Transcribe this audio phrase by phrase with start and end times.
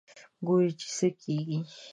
[0.45, 1.59] ګورو چې څه کېږي.